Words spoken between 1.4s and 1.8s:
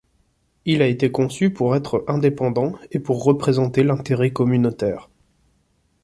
pour